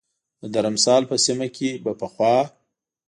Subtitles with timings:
[0.41, 2.35] د درمسال په سیمه کې به پخوا